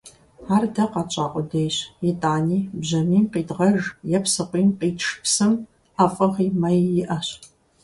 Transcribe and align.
Ар 0.55 0.63
дэ 0.73 0.85
къэтщӀа 0.91 1.25
къудейщ, 1.31 1.77
итӀани 2.09 2.59
бжьамийм 2.79 3.25
къидгъэж 3.33 3.81
е 4.17 4.19
псыкъуийм 4.23 4.69
къитш 4.79 5.05
псым 5.23 5.53
ӀэфӀыгъи, 5.95 6.47
мэи 6.61 6.79
иӀэщ. 7.01 7.27